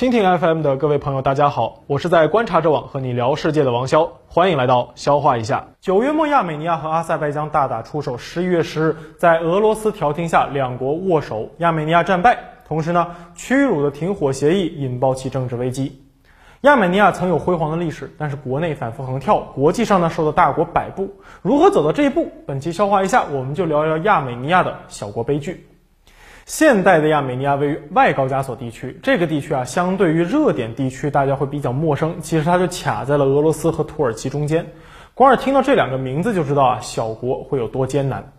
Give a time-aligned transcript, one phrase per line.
[0.00, 5.62] 蜻蜓 FM 的各位朋友，大家好，我是在观察者网和你聊世界的王潇，欢迎来到消化一下。
[5.78, 16.00] 九月末，亚美尼亚和阿塞拜疆大打出手，十一月十日，在俄罗斯调停下，两国握手，亚美尼亚战败，同时呢，屈辱的停火协议引爆其政治危机。
[16.62, 21.10] 亚美尼亚曾有辉煌的历史，但是国内反复横跳，国际上呢受到大国摆布，
[21.42, 22.26] 如何走到这一步？
[22.46, 25.66] 本期消化一下，我们就聊聊亚美尼亚的小国悲剧。
[26.52, 32.16] 现代的亚美尼亚位于外高加索地区，这个地区啊，相对于热点地区，大家会比较陌生。
[32.20, 34.66] 其实它就卡在了俄罗斯和土耳其中间。
[35.14, 38.32] 光是听到这两个名字就知道啊，小国会有多艰难。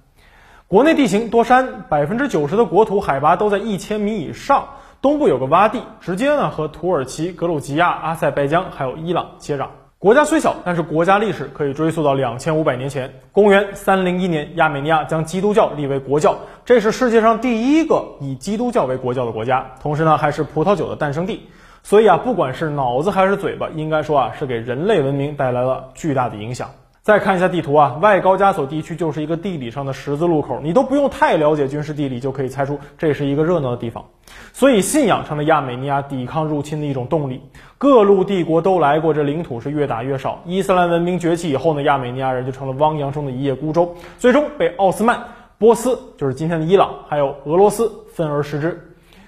[0.67, 4.67] 国内地形多山，百分之九十的国土海拔都在一千米以上，
[5.01, 9.67] 东部有个洼地，直接呢和土耳其、格鲁吉亚、阿塞拜疆还有伊朗接壤。
[10.01, 13.07] 国家虽小，但是国家历史可以追溯到两千五百年前。
[13.31, 21.47] 公元三零一年，亚美尼亚将基督教立为国教，这是世界上第一个以基督教为国教的国家，同时呢，还是葡萄酒的诞生地。
[21.83, 26.67] 所以啊，不管是脑子还是嘴巴，应该说啊，是给人类文明带来了巨大的影响。
[27.03, 34.05] 再看一下地图啊，外高加索地区就是一个地理上的十字路口，你都不用太了解军事地理，就可以猜出这是一个热闹的地方。
[34.53, 37.41] 所以信仰成了亚美尼亚抵抗入侵的一种动力。
[37.79, 40.43] 各路帝国都来过，这领土是越打越少。
[40.45, 45.19] 伊斯兰文明崛起以后呢，亚美尼亚人就成了汪洋中的一叶孤舟，最终被奥斯曼、
[45.57, 48.79] 波斯，就是今天的伊朗，还有俄罗斯分而食之。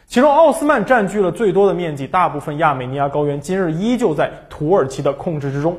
[0.06, 5.76] 其中奥斯曼占据了最多的面积，大部分亚美尼亚高原今日依旧在土耳其的控制之中。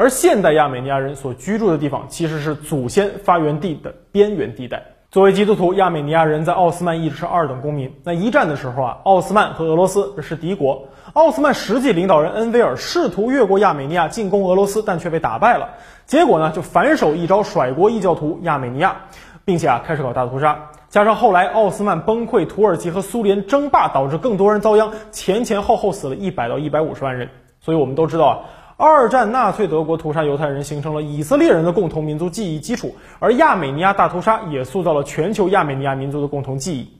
[0.00, 4.82] 而现代亚美尼亚人所居住的地方，其实是祖先发源地的边缘地带。
[5.10, 7.92] 作为基督徒，亚美尼亚人在奥斯曼一直是二等公民。
[8.02, 10.86] 那一战的时候啊，奥斯曼和俄罗斯是敌国。
[11.12, 15.68] 奥斯曼实际领导人恩维尔试图越过亚美尼亚进攻俄罗斯，但却被打败了。
[16.06, 19.02] 结果呢，就反手一招甩锅异教徒亚美尼亚，
[19.44, 20.70] 并且啊开始搞大屠杀。
[20.88, 27.28] 加上后来奥斯曼崩溃，土耳其和苏联争霸，导致更多人遭殃，前前后后死了一百到一百五十万人。
[27.62, 28.38] 所以我们都知道啊。
[28.80, 36.90] 二战纳粹德国屠杀犹太人，形成了以色列人的共同民族记忆基础，而亚美尼亚大屠杀也塑造了全球亚美尼亚民族的共同记忆。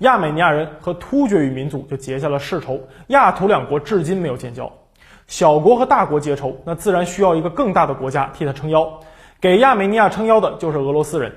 [0.00, 4.68] 亚美尼亚人和突厥语民族就结下了世仇，亚土两国至今没有建交。
[5.28, 8.98] 小国和大国结仇，那自然需要一个更大的国家替他撑腰，
[9.40, 11.32] 给亚美尼亚撑腰的就是俄罗斯人。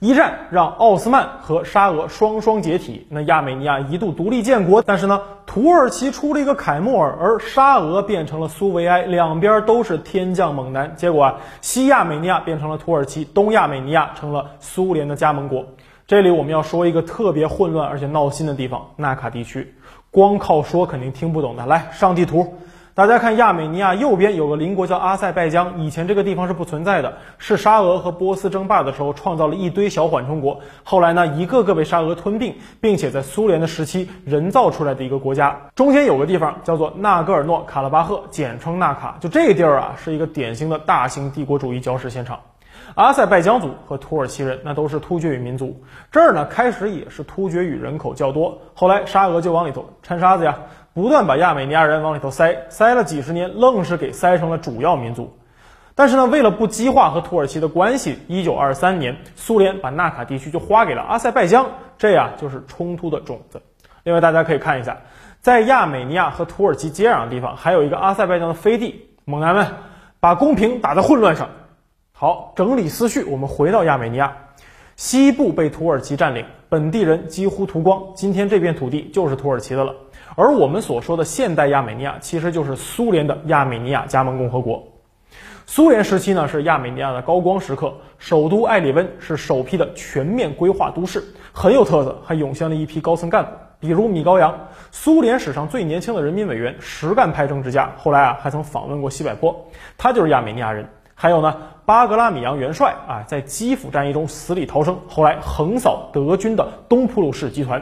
[0.00, 4.82] 一战让奥斯曼和沙俄双双解体，那亚美尼亚一度独立建国。
[4.82, 10.94] 但是呢，土耳其出了一个凯末尔，而沙俄变成了苏维埃，两边都是天降猛男。
[10.96, 15.64] 结果啊，西亚美尼亚变成了土耳其，东亚美尼亚成了苏联的加盟国。
[16.06, 19.74] 这里我们要说一个特别混乱而且闹心的地方——纳卡地区。
[20.10, 22.54] 光靠说肯定听不懂的，来上地图。
[22.94, 35.60] 大家看亚美尼亚右边有个邻国叫阿塞拜疆，以前这个地方是不存在的，是沙俄和波斯争霸的时候创造了一堆小缓冲国，后来呢一个个被沙俄吞并，并且在苏联的时期人造出来的一个国家。
[35.74, 42.38] 中间有个地方叫做纳戈尔诺卡拉巴赫，简称纳卡，就这地儿啊是一个典型的大型帝国主义搅屎现场。
[42.94, 50.56] 阿塞拜疆族和土耳其人那都是突厥语民族，这儿呢开始也是突厥语人口较多，后来沙俄就往里头掺沙子呀。
[50.94, 55.36] 不断把亚美尼亚人往里头塞，塞了几十年，愣是给塞成了主要民族。
[55.96, 61.66] 但是呢，为了不激化和土耳其的关系，一九二三年，苏联把纳卡地区就划给了阿塞拜疆，
[61.98, 63.60] 这呀就是冲突的种子。
[64.04, 64.98] 另外，大家可以看一下，
[65.40, 69.08] 在亚美尼亚和土耳其接壤的地方，还有一个阿塞拜疆的飞地。
[69.24, 69.66] 猛男们，
[70.20, 71.48] 把公屏打在混乱上。
[72.12, 74.36] 好，整理思绪，我们回到亚美尼亚，
[74.94, 79.92] 西部被土耳其占领，本地人几乎屠光，今天这片土地就是土耳其的了。
[80.36, 84.82] 而我们所说的现代亚美尼亚，其实就是苏联的亚美尼亚加盟共和国。
[85.66, 91.22] 苏联时期呢，是亚美尼亚的高光时刻，首都埃里温是首批的全面规划都市，
[91.52, 94.52] 很有特色，还涌现了一批高层干部，比如米高扬，
[94.90, 100.86] 苏联史上最年轻的人民委员，实干派政治家，后来啊还曾访问过西柏坡，他就是亚美尼亚人。
[101.14, 101.56] 还有呢，
[101.86, 107.80] 巴格拉米扬元帅啊，在基辅战役中死里逃生，后来横扫德军的东普鲁士集团。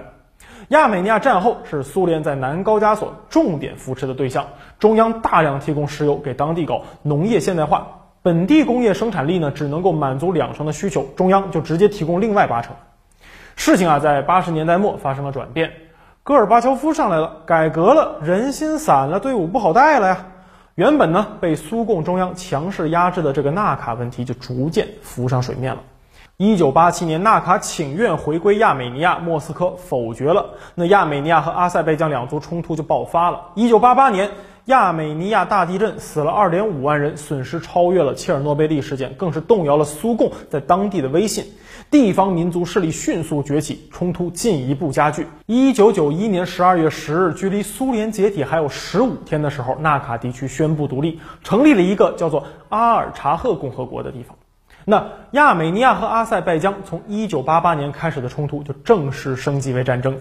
[0.69, 4.47] 亚美尼亚战后是苏联在南高加索重点扶持的对象，
[4.79, 7.87] 中央大量提供石油给当地搞农业现代化，
[8.23, 12.75] 本地工业生产力呢只能够满足两成的需求，中央就直接提供另外八成。
[13.57, 15.71] 事情啊在八十年代末发生了转变，
[16.23, 20.27] 戈尔巴乔夫上来了，改革了，人心散了，队伍不好带了呀。
[20.75, 25.83] 原本呢被苏共中央强势压制的这个纳卡问题就逐渐浮上水面了。
[26.39, 30.55] 一九八七年，纳卡请愿回归亚美尼亚，莫斯科否决了。
[30.75, 33.51] 那亚美尼亚和阿塞拜疆两族冲突就爆发了。
[33.55, 34.31] 一九八八年，
[34.65, 41.45] 亚美尼亚大地震死了二点五万人，损失超越了切尔诺贝利事件，更是动摇了苏共在当地的威信。
[41.91, 45.27] 地方民族势力迅速崛起，冲突进一步加剧。
[45.47, 54.37] 一九九一年十二月十日，距离苏联解体还有十五天的时候，纳卡地区宣布独立，成立了一个叫做阿尔察赫共和国的地方。
[54.85, 60.19] 那亚美尼亚和阿塞拜疆从一九八八年开始的冲突就正式升级为战争。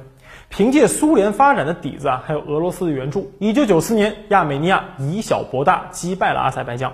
[0.50, 6.94] 凭借苏联发展的底子啊，还有俄罗斯的援助，一九九四年，亚美尼亚以小博大，击败了阿塞拜疆。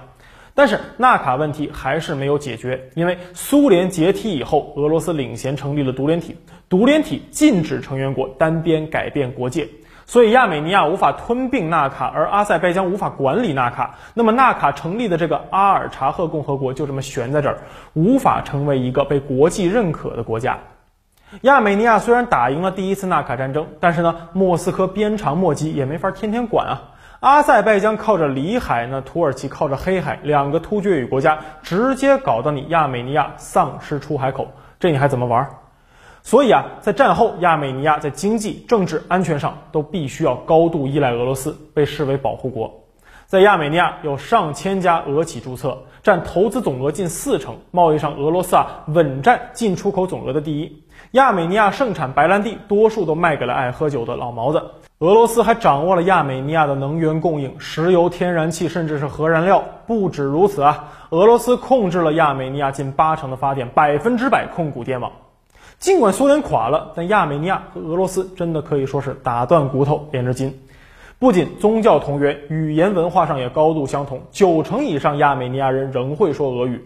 [0.53, 6.35] 但是纳卡问题还是没有解决，因为苏联解体以后，俄罗斯领衔成立了独联体，
[6.69, 9.67] 独联体禁止成员国单边改变国界，
[10.07, 13.95] 所以亚美尼亚无法吞并纳卡，而阿塞拜疆无法管理纳卡。
[14.13, 17.57] 那么纳卡成立的这个阿尔察赫共和国就这么悬在这儿，
[17.93, 20.57] 无法成为一个被国际认可的国家。
[21.41, 26.81] 亚美尼亚虽然打赢了第一次纳卡战争，但是呢，莫斯科鞭长莫及，也没法天天管啊。
[27.19, 34.47] 阿塞拜疆靠着里海，呢土耳其靠着黑海，两个突厥语国家直接搞得你亚美尼亚丧失出海口，
[34.79, 35.49] 这你还怎么玩？
[36.27, 42.69] 所以啊，在战后，亚美尼亚在经济、政治、安全上都必须要高度依赖俄罗斯，被视为保护国。
[43.27, 50.83] 在亚美尼亚有上千家俄企注册，占投资总额近四成，贸易上俄罗斯啊稳占进出口总额的第一。
[51.11, 54.61] 亚美尼亚盛产白兰地，多数都卖给了爱喝酒的老毛子。
[54.99, 59.63] 俄罗斯还掌握了亚美尼亚的能源供应，石油、天然气，甚至是核燃料。
[59.85, 65.09] 不止如此啊，俄罗斯控制了亚美尼亚近八成的发电，百分之百控股电网。
[65.79, 70.59] 尽管苏联垮了，但亚美尼亚和俄罗斯真的可以说是打断骨头连着筋。
[71.19, 76.83] 不仅宗教同源，语言文化上也高度相同，九成以上亚美尼亚人仍会说俄语。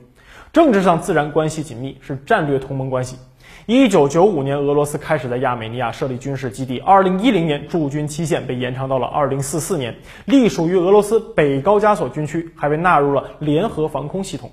[0.51, 3.17] 政治上自然关系紧密，是战略同盟关系。
[3.65, 9.95] 一九九五年，俄罗斯开始在亚美尼亚设立军事基地，二零一零年驻军期限被延长到了二零四四年，
[10.25, 14.51] 隶属于俄罗斯北高加索军区，还被纳入了联合防空系统，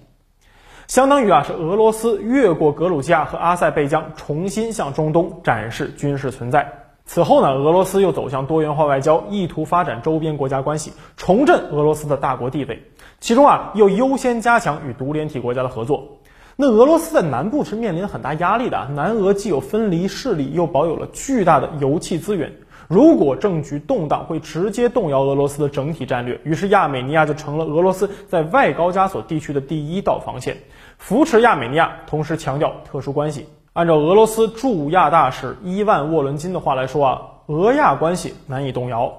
[0.89, 6.67] 相当于啊是俄罗斯越过格鲁吉亚和阿塞拜疆，重新向中东展示军事存在。
[7.05, 12.83] 此后呢，俄罗斯又走向多元化外交，意图发展周边国家关系，重振俄罗斯的大国地位。
[13.21, 16.21] 其中啊，又优先加强与独联体国家的合作。
[16.57, 22.51] 那俄罗斯在南部是面临很大压力的，南俄既有分离势力，又保有了巨大的油气资源。
[22.89, 26.41] 如果政局动荡，会直接动摇俄罗斯的整体战略。
[26.43, 30.57] 于是亚美尼亚就成了俄罗斯在外高加索地区的第一道防线，
[30.97, 33.47] 扶持亚美尼亚，同时强调特殊关系。
[33.75, 39.13] 按照俄罗斯驻亚大使伊万沃伦金的话来说啊，俄亚关系难以动摇。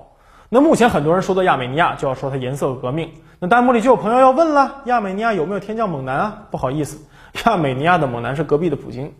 [0.49, 3.11] 那目前很多人说到亚美尼亚，就要说它颜色革命。
[3.39, 6.47] 那弹幕里就有朋友要问了：亚美尼亚有没有天降猛男啊？
[6.49, 7.05] 不好意思，
[7.45, 9.13] 亚美尼亚的猛男是隔壁的普京。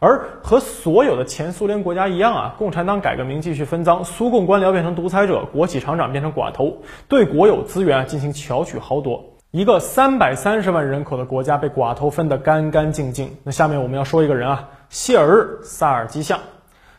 [0.00, 6.78] 而和所有的前苏联国家一样啊，共产党改革名继续分赃，苏共官僚变成独裁者，国企厂长变成寡头，
[7.08, 9.24] 对国有资源进行巧取豪夺。
[9.50, 13.36] 一个三百三十万人口的国家被寡头分得干干净净。
[13.44, 14.68] 那下面我们要说一个人啊。
[14.90, 16.40] 谢尔日萨尔基象，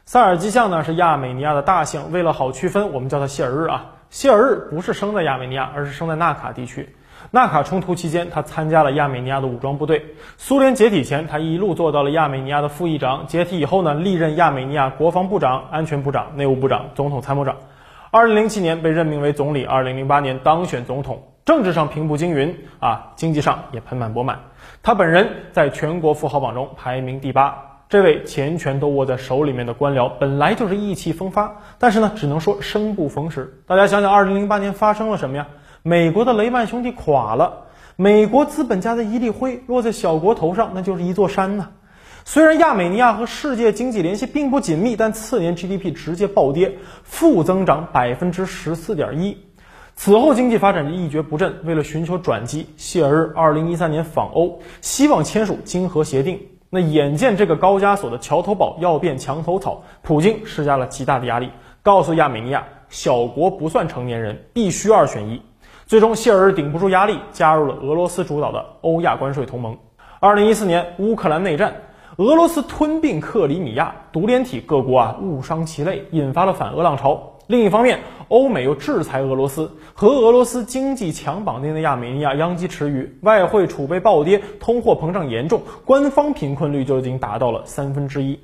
[0.06, 3.92] 萨尔基象呢是亚美尼亚的大象，为了好区分，我们叫它谢尔日啊。
[4.10, 6.96] 谢尔日不是生在亚美尼亚，而是生在纳卡地区。
[7.32, 10.04] 纳卡冲突期间，他参加了亚美尼亚的武装部队。
[10.38, 13.28] 苏联解体前，他一路做到了亚美尼亚的副议长。
[13.28, 17.56] 解体以后呢，历任亚美尼亚国防部长、安全部长、内务部长、总统参谋长。
[18.10, 21.22] 二零零七年被任命为总理，二零零八年当选总统。
[21.46, 24.40] 政治上平步青云啊，经济上也盆满钵满。
[24.82, 27.56] 他本人在全国富豪榜中排名第八。
[27.90, 33.52] 这位钱权都握在手里面的官僚，本来就是意气风发，但是呢，只能说生不逢时。
[33.68, 35.48] 大家想想，二零零八年发生了什么呀？
[35.84, 41.70] 美国的雷曼兄弟垮了，美国资本家的一粒灰落在小国头上，那就是一座山呐。
[42.26, 49.38] 虽然亚美尼亚和世界经济联系并不紧密，但次年 GDP 直接暴跌，负增长百分之十四点一。
[49.96, 51.60] 此后经济发展就一蹶不振。
[51.64, 56.40] 为了寻求转机，谢尔日二零一三年访欧，希望签署经合协定。
[56.70, 61.50] 那眼见这个高加索的桥头堡要变墙头草，普京施加了极大的压力，
[61.82, 65.42] 告诉亚美尼亚，小国不算成年人，必须二选一。
[65.90, 69.76] 最终，谢尔顶不住压力，加入了俄罗斯主导的欧亚关税同盟。
[70.20, 71.74] 二零一四年，乌克兰内战，
[72.18, 77.40] 俄罗斯吞并克里米亚，独联体各国啊误伤其类，引发了反俄浪潮。
[77.48, 88.40] 另一方面，欧美又制裁俄罗斯，和俄罗斯经济强绑定的亚美尼亚殃及池鱼，外汇储备暴跌，通货膨胀严重，官方贫困率就已经达到了三分之一。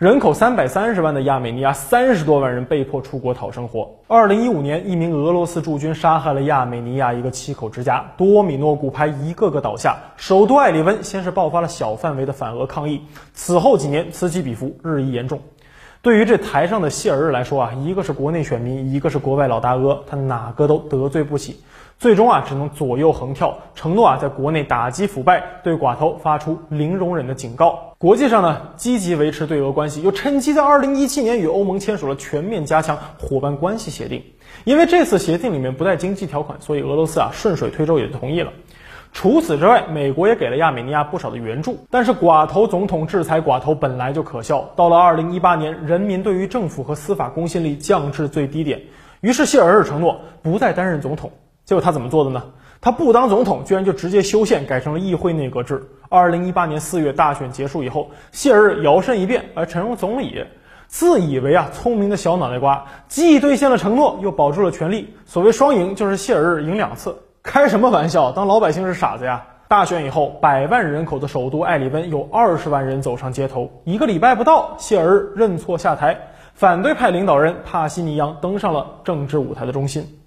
[0.00, 3.86] 人口三百三十万的亚美尼亚，三十多万人被迫出国讨生活。
[4.06, 9.98] 二零一五年，一名俄罗斯驻军杀害了亚美尼亚一个七口之家，多米诺骨牌一个个倒下。
[10.16, 13.02] 首都艾里温先是爆发了小范围的反俄抗议，
[13.34, 15.38] 此后几年此起彼伏，日益严重。
[16.02, 21.60] 对于这台上的谢尔日来说啊，一个是国内选民，一个是国外老大哥，他哪个都得罪不起，
[21.98, 27.94] 最终啊只能左右横跳，承诺啊在国内打击腐败，对寡头发出零容忍的警告。
[27.98, 34.24] 国际上呢积极维持对俄关系，又趁机在二零一七年与欧盟签署了全面加强伙伴关系协定。
[34.64, 38.52] 因为这次协定里面不带经济条款，所以俄罗斯啊顺水推舟也就同意了。
[39.12, 41.76] 除此之外，美国也给了亚美尼亚不少的援助。
[41.90, 48.80] 但是寡头总统制裁寡头本来就可笑，到了二零一八年，人民对于政府和司法公信力降至最低点。
[49.20, 51.30] 于是谢尔日承诺不再担任总统。
[51.64, 52.42] 结果他怎么做的呢？
[52.80, 55.82] 他不当总统，居然就直接修宪，改成了议会内阁制。
[56.08, 60.44] 二零一八年四月大选结束以后，谢尔日摇身一变而成为总理，
[60.86, 65.14] 自以为啊聪明的小脑袋瓜，既兑现了承诺，又保住了权力。
[65.26, 67.14] 所谓双赢，就是谢尔日赢两次。
[67.42, 68.32] 开什么玩笑？
[68.32, 69.46] 当老百姓是傻子呀！
[69.66, 73.82] 大选以后，百万人口的首都艾里温有二十万人走上街头。
[73.84, 80.18] 一个礼拜不到，谢尔认错下台，反对派领导人帕西尼扬登上了政治舞台的中心。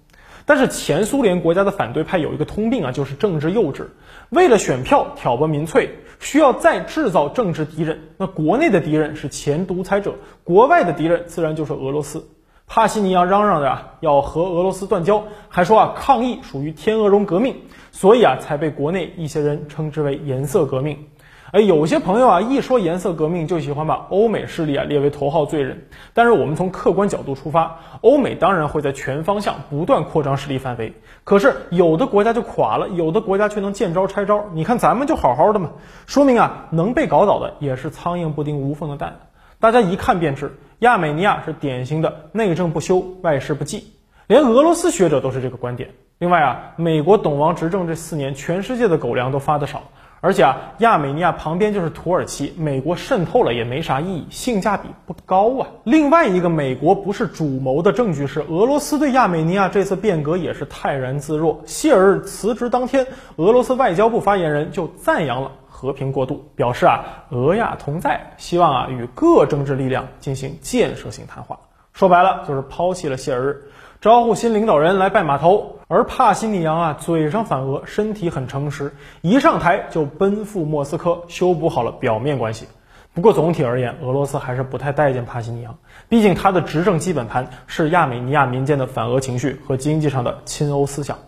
[0.44, 3.86] 但是前苏联国家的反对派有一个通病啊，就是政治幼稚。
[4.30, 8.00] 为了选票挑拨民粹，需要再制造政治敌人。
[8.16, 12.26] 那国内的敌人是前独裁者，国外的敌人自然就是俄罗斯。
[12.66, 17.56] 帕西尼扬嚷嚷着要和俄罗斯断交，还说啊抗议属于天鹅绒革命，
[17.92, 21.06] 所以啊才被国内一些人称之为颜色革命。
[21.52, 25.86] 而有些朋友啊一说颜色革命就喜欢把欧美势力啊列为头号罪人。
[26.12, 30.94] 但是我们从客观角度出发，欧美当然会在全方向不断扩张势力范围。
[31.22, 34.46] 可是有的国家就垮了，有的国家却能见招拆招。
[34.52, 35.70] 你看咱们就好好的嘛，
[36.06, 39.20] 说明啊能被搞倒的也是苍蝇不叮无缝的蛋。
[39.64, 40.54] 大家一看便知。
[40.80, 43.94] 亚美尼亚是典型的内政不修，外事不济，
[44.26, 45.88] 连俄罗斯学者都是这个观点。
[46.18, 49.84] 另外啊，美国董王执政这四年，全世界的狗粮都发的少，
[50.20, 55.66] 而且啊，亚美尼亚旁边就是土耳其，美国渗透了也没啥意义，性价比不高啊。
[55.84, 61.58] 另外一个美国不是主谋的证据是，俄罗斯对亚美尼亚这次变革也是泰然自若。
[61.64, 63.06] 谢尔辞职当天，
[63.36, 65.50] 俄罗斯外交部发言人就赞扬了。
[65.84, 71.58] 和平过渡，表示啊，俄亚同在，希望啊与各政治力量进行建设性谈话。
[71.92, 73.62] 说白了就是抛弃了谢尔日，
[74.00, 75.76] 招呼新领导人来拜码头。
[75.88, 82.66] 而帕西尼扬啊，嘴上反俄，身体很诚实，一上台就奔赴莫斯科修补好了表面关系。
[83.12, 85.76] 不过总体而言，俄罗斯还是不太待见帕西尼扬，
[86.08, 91.18] 毕竟他的执政基本盘是亚美尼亚民间的反俄情绪和经济上的亲欧思想。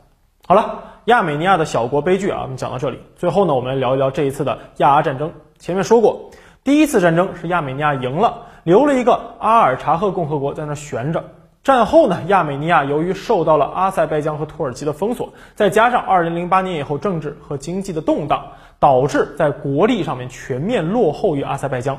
[0.48, 0.95] 好了。
[1.06, 2.98] 亚美尼亚的小国悲剧啊，我们讲到这里。
[3.14, 5.32] 最后呢，我们来聊一聊这一次的亚阿战争。
[5.56, 6.32] 前面说过，
[6.64, 11.22] 第一次战争是亚美尼亚赢了，留了一个阿尔察赫共和国在那悬着。
[11.62, 18.44] 战后呢，亚美尼亚由于受到了阿塞拜疆和土耳其的封锁，再加上2008年以后政治和经济的动荡，
[18.80, 21.98] 导致在国力上面全面落后于阿塞拜疆。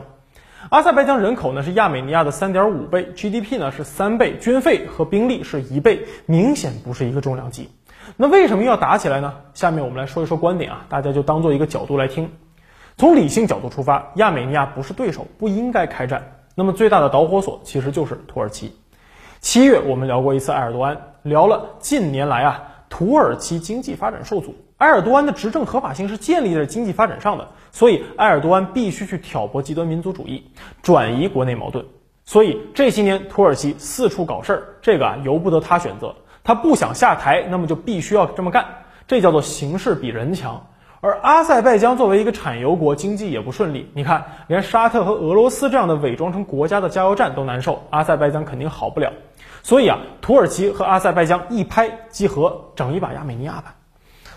[0.69, 7.69] 阿塞拜疆人口呢是亚美尼亚的3.5倍，GDP 呢是三倍，军费和兵力是一倍，明显不是一个重量级。
[8.15, 9.33] 那为什么要打起来呢？
[9.53, 12.31] 下面我们来说一说观点啊，大家就当做一个角度来听。
[12.95, 16.39] 从理性角度出发，亚美尼亚不是对手，不应该开战。
[16.55, 18.73] 那么最大的导火索其实就是土耳其。
[19.39, 30.43] 七月我们聊过一次埃尔多安，聊了近年来啊土耳其经济发展受阻，埃尔多安的执政合法性是建立在经济发展上的，所以埃尔多安必须去挑拨极端民族主义，
[30.81, 31.85] 转移国内矛盾。
[32.25, 36.15] 所以这些年土耳其四处搞事儿，这个啊由不得他选择。
[36.48, 38.66] 他不想下台，那么就必须要这么干，
[39.06, 40.66] 这叫做形势比人强。
[41.01, 43.92] 而阿塞拜疆作为一个产油国，经济也不顺利。
[43.94, 49.12] 你看，连沙特和俄罗斯这样的伪装成国家的加油站都难受，阿塞拜疆肯定好不了。
[49.62, 53.75] 所以啊，土耳其和阿塞拜疆一拍即合，整一把亚美尼亚吧。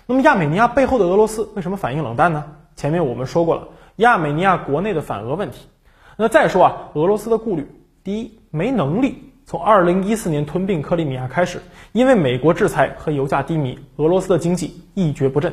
[0.06, 2.44] 那么亚美尼亚背后的俄罗斯为什么反应冷淡呢？
[2.74, 5.68] 前面我们说过了，亚美尼亚国内的反俄问题。
[6.16, 7.68] 那再说啊，俄罗斯的顾虑，
[8.02, 9.29] 第一，没能力。
[9.50, 15.52] 从二零一四年吞并克里米亚开始，因为美国制裁和油价低迷，俄罗斯的经济一蹶不振，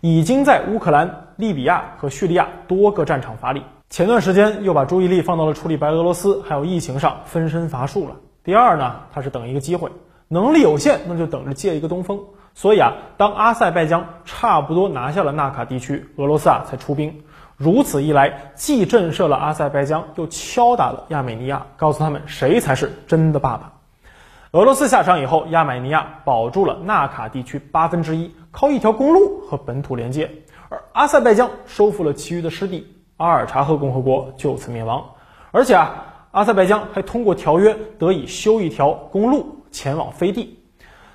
[0.00, 3.62] 已经在乌克兰、利比亚和叙利亚多个战场发力。
[3.88, 8.16] 前段时间又把注意力放到了处理白俄罗斯还有疫情上，分身乏术了。
[8.42, 9.92] 第二呢，他是等一个机会，
[10.26, 12.18] 能力有限，那就等着借一个东风。
[12.52, 17.22] 所以啊，当阿塞拜疆差不多拿下了纳卡地区，俄罗斯啊才出兵。
[17.56, 23.72] 如此一来，既震慑了阿塞拜疆，又敲打了亚美尼亚，告诉他们谁才是真的爸爸。
[24.52, 30.26] 俄罗斯下场以后，亚美尼亚保住了纳卡地区八分之一，靠一条公路和本土连接；
[30.68, 32.86] 而阿塞拜疆收复了其余的失地，
[33.16, 35.02] 阿尔察赫共和国就此灭亡。
[35.50, 40.58] 而且啊，阿塞拜疆还通过条约得以修一条公路前往飞地。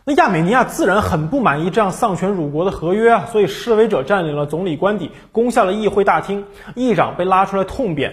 [0.03, 6.43] 那亚美尼亚自然很不满意这样丧权辱国的合约啊，所以示威者占领了总理官邸，攻下了议会大厅，
[6.73, 8.11] 议长被拉出来痛扁。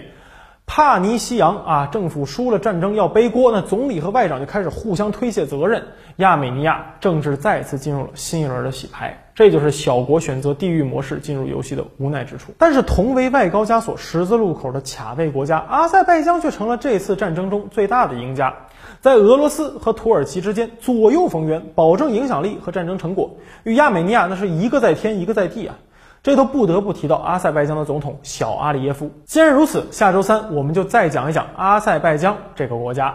[0.68, 5.82] 帕尼西扬啊，政府输了战争要背锅，那总理和外长就开始互相推卸责任。
[6.16, 12.52] 亚美尼亚政治再次进入了新一轮的洗牌，这就是小国选择地域模式进入游戏的无奈之处。
[12.58, 18.54] 但是同为外高加索十字路口的卡位国家，阿塞拜疆却成了这次战争中最大的赢家。
[19.00, 25.78] 在俄罗斯和土耳其之间左右逢源，保证影响力和战争成果，与亚美尼亚那是一个在天一个在地啊！
[26.22, 29.10] 这都不得不提到阿塞拜疆的总统小阿里耶夫。
[29.24, 33.14] 既然如此，下周三我们就再讲一讲阿塞拜疆这个国家。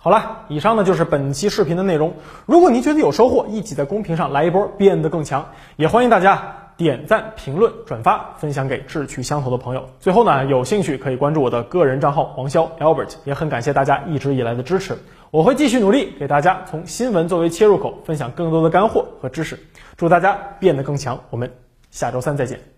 [0.00, 2.14] 好了，以上呢就是本期视频的内容。
[2.46, 9.88] 如果您觉得有收获，一起在公屏上来一波变得更强，也欢迎大家点赞、评论、转发，分享给志趣相投的朋友。
[9.98, 14.96] 最后呢，有兴趣可以关注我的个人账号黄潇 Albert，也很感谢大家一直以来的支持。
[15.32, 19.58] 我会继续努力，给大家从新闻作为切入口，分享更多的干货和知识。
[19.96, 21.50] 祝大家变得更强，我们
[21.90, 22.77] 下周三再见。